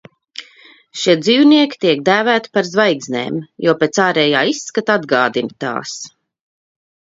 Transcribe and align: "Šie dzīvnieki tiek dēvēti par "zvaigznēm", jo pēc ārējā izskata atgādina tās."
"Šie 1.01 1.13
dzīvnieki 1.25 1.79
tiek 1.85 2.01
dēvēti 2.07 2.53
par 2.59 2.71
"zvaigznēm", 2.71 3.39
jo 3.67 3.77
pēc 3.85 4.01
ārējā 4.07 4.43
izskata 4.55 4.99
atgādina 5.03 5.63
tās." 5.67 5.97